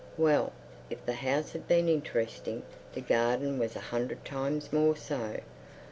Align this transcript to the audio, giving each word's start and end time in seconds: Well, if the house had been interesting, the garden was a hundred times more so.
Well, 0.17 0.51
if 0.89 1.05
the 1.05 1.13
house 1.13 1.51
had 1.51 1.67
been 1.67 1.87
interesting, 1.87 2.63
the 2.95 3.01
garden 3.01 3.59
was 3.59 3.75
a 3.75 3.79
hundred 3.91 4.25
times 4.25 4.73
more 4.73 4.95
so. 4.97 5.41